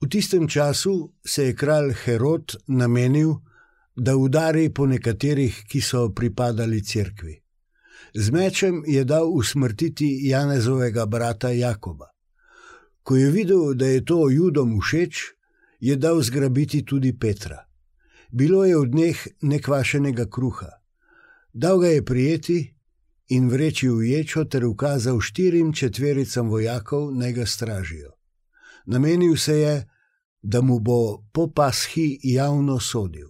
[0.00, 3.34] V tistem času se je kralj Herod namenil,
[3.96, 7.34] da udari po nekaterih, ki so pripadali cerkvi.
[8.14, 12.08] Z mečem je dal usmrtiti Janezovega brata Jakoba.
[13.02, 15.16] Ko je videl, da je to judom všeč,
[15.80, 17.66] je dal zgrabiti tudi Petra.
[18.32, 20.70] Bilo je v dneh nekvašenega kruha.
[21.52, 22.58] Dal ga je prijeti
[23.28, 28.19] in vreči v ječo ter ukazal štirim četvericam vojakov, naj ga stražijo.
[28.86, 29.88] Namenil se je,
[30.42, 33.28] da mu bo po pashi javno sodil.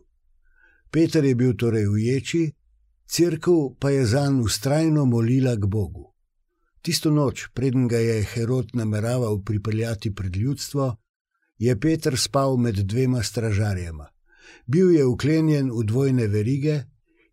[0.90, 2.52] Peter je bil torej v ječi,
[3.06, 6.14] crkva pa je za njim ustrajno molila k Bogu.
[6.82, 10.96] Tisto noč, preden ga je Herod nameraval pripeljati pred ljudstvo,
[11.58, 14.08] je Peter spal med dvema stražarjema.
[14.66, 16.82] Bil je uklenjen v dvojne verige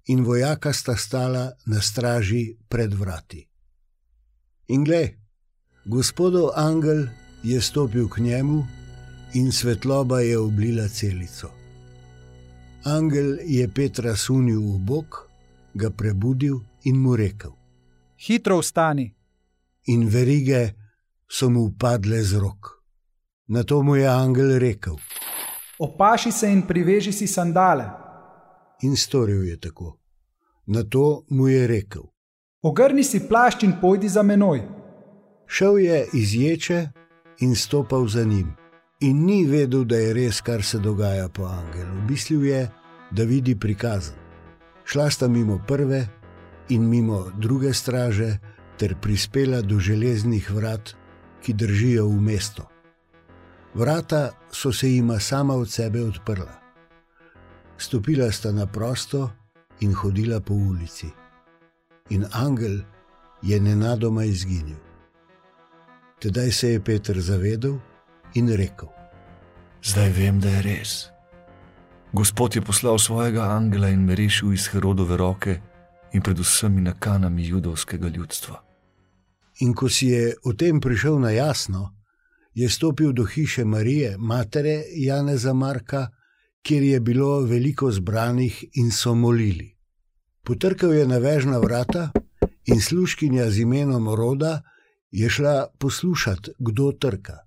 [0.05, 3.47] in vojaka sta stala na straži pred vrati.
[4.67, 5.15] In gle,
[5.85, 7.07] gospodov angel
[7.47, 8.65] je stopil k njemu
[9.33, 11.49] in svetloba je oblila celico.
[12.83, 15.29] Angel je Petra sunil v bok,
[15.73, 17.51] ga prebudil in mu rekel:
[18.17, 19.13] Hitro vstani.
[19.87, 20.73] In verige
[21.29, 22.83] so mu padle z rok.
[23.47, 24.95] Na to mu je angel rekel:
[25.79, 27.89] Opaši se in priveži si sandale.
[28.81, 29.99] In storil je tako.
[30.65, 32.03] Na to mu je rekel:
[32.61, 34.61] Ogrni si plašč in pojdi za menoj.
[35.47, 36.87] Šel je iz ječe
[37.39, 38.55] in stopal za njim
[38.99, 42.01] in ni vedel, da je res, kar se dogaja po angelu.
[42.09, 42.69] Mislil je,
[43.11, 44.15] da vidi prikazan.
[44.85, 46.07] Šla sta mimo prve
[46.69, 48.37] in mimo druge straže,
[48.77, 50.93] ter prispela do železnih vrat,
[51.41, 52.67] ki držijo v mesto.
[53.73, 56.61] Vrata so se jima sama od sebe odprla.
[57.77, 59.29] Stopila sta na prosto
[59.79, 61.09] in hodila po ulici.
[62.09, 62.81] In angel
[63.41, 64.86] je nenadoma izginil.
[66.19, 67.77] Tedaj se je Peter zavedel,
[68.33, 68.89] in rekel:
[69.83, 71.09] Zdaj vem, da je res.
[72.13, 75.59] Gospod je poslal svojega angela in me rešil iz Herodove roke
[76.13, 78.63] in pred vsemi nakanami judovskega ljudstva.
[79.59, 81.93] In ko si je o tem prišel na jasno,
[82.53, 86.07] je stopil do hiše Marije, matere Janeza Marka,
[86.61, 89.75] kjer je bilo veliko zbranih in so molili.
[90.43, 92.11] Potrkal je na vežna vrata
[92.65, 94.61] in služkinja z imenom Roda
[95.11, 97.37] je šla poslušati, kdo trka.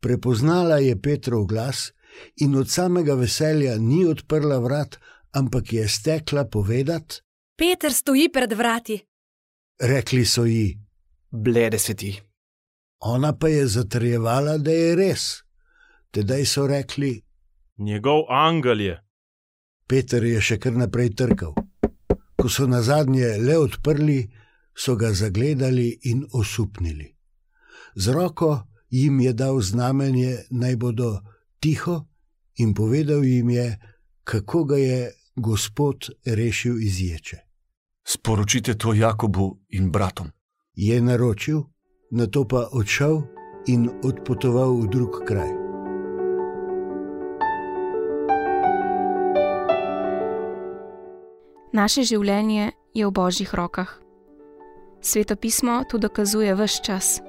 [0.00, 1.92] Prepoznala je Petrov glas
[2.36, 4.96] in od samega veselja ni odprla vrat,
[5.30, 7.20] ampak je stekla povedati:
[7.58, 9.00] Peter stoji pred vrati.
[9.80, 10.78] Rekli so ji:
[11.30, 12.20] Blede se ti.
[13.00, 15.42] Ona pa je zatrjevala, da je res.
[16.10, 17.22] Tedaj so rekli:
[17.78, 18.96] Njegov angel je.
[19.86, 21.54] Peter je še kar naprej trkal.
[22.36, 24.20] Ko so na zadnje le odprli,
[24.80, 27.16] so ga zagledali in osupnili.
[27.94, 31.20] Z roko jim je dal znamenje, naj bodo
[31.60, 32.04] tiho,
[32.56, 33.78] in povedal jim je,
[34.24, 37.36] kako ga je Gospod rešil iz ječe.
[38.04, 40.30] Sporočite to Jakobu in bratom.
[40.74, 41.62] Je naročil,
[42.10, 43.22] na to pa odšel
[43.66, 45.48] in odpotoval v drug kraj.
[51.72, 54.09] Naše življenje je v božjih rokah.
[55.00, 57.20] Sveto pismo to dokazuje vse čas.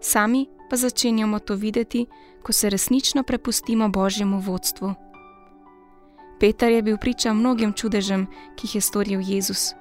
[0.00, 2.06] Sami pa začenjamo to videti,
[2.42, 4.94] ko se resnično prepustimo Božjemu vodstvu.
[6.40, 9.74] Peter je bil priča mnogim čudežem, ki jih je storil Jezus.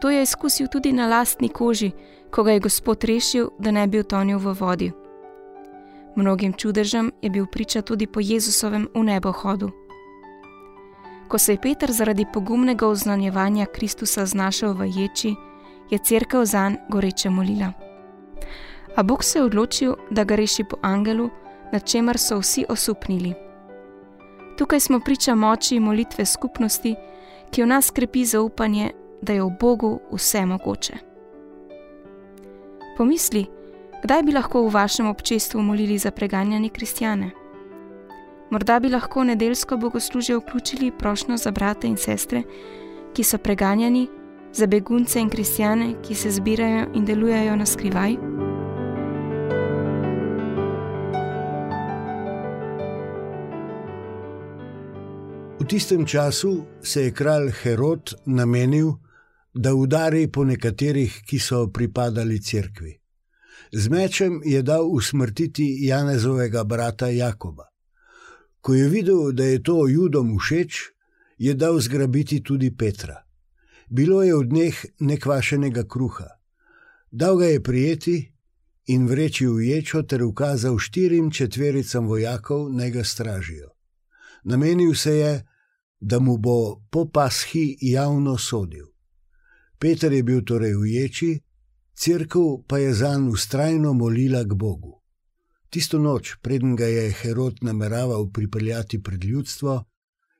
[0.00, 1.90] To je izkusil tudi na lastni koži,
[2.30, 4.92] ko ga je Gospod rešil, da ne bi utonil v vodi.
[6.16, 9.70] Mnogim čudežem je bil priča tudi po Jezusovem v nebo hodu.
[11.28, 15.34] Ko se je Peter zaradi pogumnega oznanjevanja Kristusa znašel v ječi,
[15.94, 17.72] je crkva za njega goreče molila.
[18.96, 21.30] A Bog se je odločil, da ga reši po angelu,
[21.72, 23.34] na čemer so vsi osupnili.
[24.58, 26.94] Tukaj smo priča moči molitve skupnosti,
[27.50, 28.90] ki v nas krepi zaupanje,
[29.22, 30.94] da je v Bogu vse mogoče.
[32.96, 33.46] Pomisli,
[34.02, 37.30] kdaj bi lahko v vašem občestvu molili za preganjanje kristjane?
[38.50, 42.42] Morda bi lahko nedeljsko bogoslužje vključili prošlo za brate in sestre,
[43.14, 44.08] ki so preganjani,
[44.54, 48.16] za begunce in kristjane, ki se zbirajo in delujejo na skrivaj.
[55.60, 58.92] V tistem času se je kralj Herod namenil,
[59.54, 63.00] da udari po nekaterih, ki so pripadali cerkvi.
[63.72, 67.64] Z mečem je dal usmrtiti Janezovega brata Jakoba.
[68.60, 70.82] Ko je videl, da je to judom všeč,
[71.38, 73.24] je dal zgrabiti tudi Petra.
[73.88, 76.28] Bilo je v dneh nekvašenega kruha.
[77.10, 78.16] Dal ga je prijeti
[78.86, 83.70] in vreči v ječo ter ukazal štirim četvericam vojakov, naj ga stražijo.
[84.44, 85.46] Namenil se je,
[86.00, 88.86] da mu bo po pashi javno sodil.
[89.78, 91.40] Peter je bil torej v ječi,
[91.94, 95.00] crkva pa je zanj ustrajno molila k Bogu.
[95.70, 99.84] Tisto noč, preden ga je Herod nameraval pripeljati pred ljudstvo,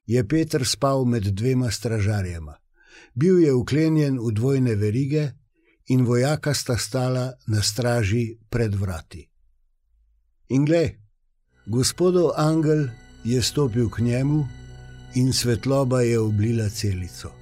[0.07, 2.55] je Peter spal med dvema stražarjema.
[3.15, 5.33] Bil je uklenjen v dvojne verige
[5.87, 9.29] in vojaka sta stala na straži pred vrati.
[10.49, 10.99] In glej,
[11.67, 12.89] gospodov angel
[13.25, 14.45] je stopil k njemu
[15.15, 17.33] in svetloba je oblila celico.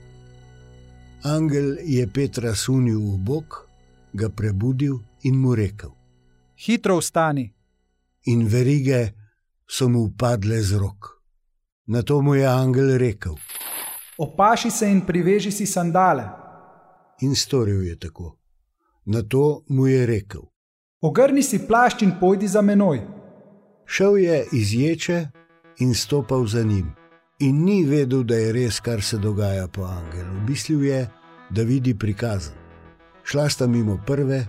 [1.22, 3.68] Angel je Petra sunil v bok,
[4.12, 5.94] ga prebudil in mu rekel:
[6.58, 7.52] Hitro vstani.
[8.26, 9.14] In verige
[9.66, 11.22] so mu padle z rok.
[11.86, 13.34] Na to mu je angel rekel:
[14.18, 16.24] Opaši se in priveži si sandale.
[17.20, 18.36] In storil je tako.
[19.04, 20.42] Na to mu je rekel:
[21.00, 23.00] Ogrni si plašč in pojdi za menoj.
[23.86, 25.26] Šel je iz ječe
[25.78, 26.92] in stopal za njim.
[27.38, 30.40] In ni vedel, da je res, kar se dogaja po angelu.
[30.48, 31.08] Mislil je,
[31.50, 32.54] da vidi prikazan.
[33.24, 34.46] Šla sta mimo prve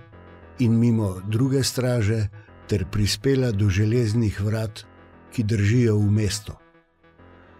[0.60, 2.28] in mimo druge straže,
[2.68, 4.86] ter prispela do železnih vrat,
[5.32, 6.63] ki držijo v mesto.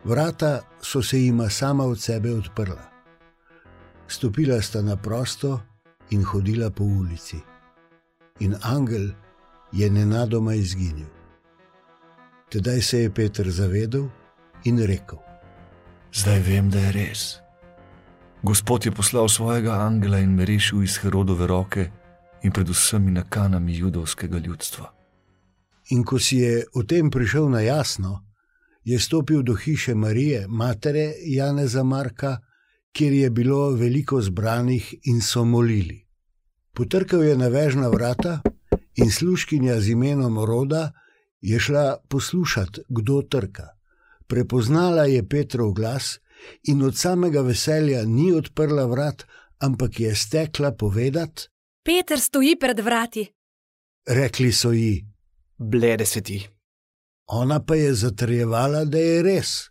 [0.04, 2.92] Vrata so se jima sama od sebe odprla.
[4.08, 5.62] Stopila sta na prosto
[6.10, 7.38] in hodila po ulici.
[8.40, 9.10] In angel
[9.72, 11.08] je nenadoma izginil.
[12.50, 14.08] Tedaj se je Peter zavedel
[14.64, 15.18] in rekel:
[16.14, 17.40] Zdaj vem, da je res.
[18.44, 21.92] Gospod je poslal svojega angela in me rešil iz Herodove roke
[22.44, 24.94] in pred vsemi nakanami judovskega ljudstva.
[25.90, 28.33] In ko si je o tem prišel na jasno,
[28.84, 32.38] je stopil do hiše Marije, matere Janeza Marka,
[32.92, 36.08] kjer je bilo veliko zbranih in so molili.
[36.74, 38.42] Potrkal je na vežna vrata
[38.96, 40.92] in sluškinja z imenom Roda
[41.42, 43.68] je šla poslušati, kdo trka.
[44.28, 46.20] Prepoznala je Petrov glas
[46.64, 49.26] in od samega veselja ni odprla vrat,
[49.60, 51.48] ampak je stekla povedati:
[51.86, 53.28] Peter stoji pred vrati.
[54.08, 55.06] Rekli so ji:
[55.58, 56.48] Blede se ti.
[57.26, 59.70] Ona pa je zatrjevala, da je res.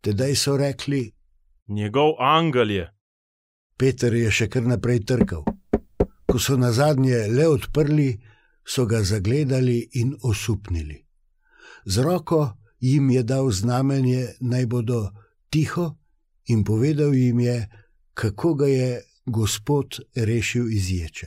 [0.00, 1.12] Tedaj so rekli:
[1.68, 2.86] Njegov angel je.
[3.78, 5.44] Peter je še kar naprej trkal.
[6.26, 8.14] Ko so na zadnje le odprli,
[8.66, 11.06] so ga zagledali in osupnili.
[11.84, 15.10] Z roko jim je dal znamenje, naj bodo
[15.50, 15.94] tiho,
[16.46, 17.68] in povedal jim je,
[18.14, 21.26] kako ga je Gospod rešil iz ječe.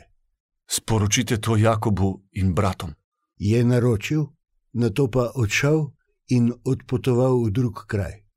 [0.71, 2.93] Sporočite to Jakobu in bratom.
[3.35, 4.25] Je naročil,
[4.73, 5.91] na to pa odšel
[6.29, 8.28] in odpotoval v drug kraj.